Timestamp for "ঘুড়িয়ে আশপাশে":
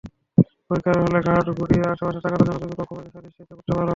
1.57-2.19